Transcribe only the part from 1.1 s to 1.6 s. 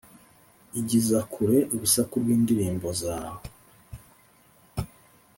kure